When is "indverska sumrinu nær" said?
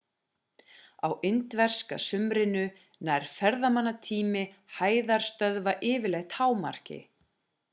1.29-3.27